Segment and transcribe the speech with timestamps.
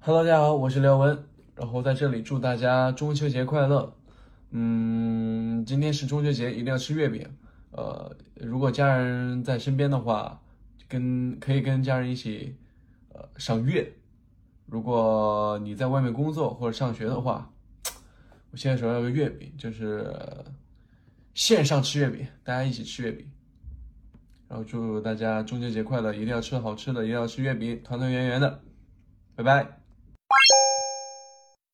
[0.00, 1.24] Hello，大家好，我是廖文，
[1.56, 3.92] 然后在这里祝大家中秋节快乐。
[4.52, 7.28] 嗯，今天是中秋节，一定要吃月饼。
[7.72, 10.40] 呃，如果家人在身边的话，
[10.88, 12.56] 跟可以跟家人一起
[13.12, 13.92] 呃赏月。
[14.66, 17.50] 如果你在外面工作或者上学的话，
[18.52, 20.14] 我现在手上有个月饼，就是
[21.34, 23.26] 线上吃月饼，大家一起吃月饼。
[24.46, 28.62] 然后祝大家中秋节快乐，一定要吃好吃的，一定要吃月饼，团团圆圆的。
[29.34, 29.80] 拜拜。